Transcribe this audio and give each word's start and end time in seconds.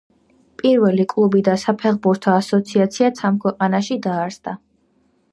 პირველი 0.59 1.03
კლუბი 1.09 1.41
და 1.47 1.53
საფეხბურთო 1.63 2.31
ასოციაციაც 2.35 3.21
ამ 3.29 3.37
ქვეყანაში 3.43 3.99
დაარსდა 4.07 4.55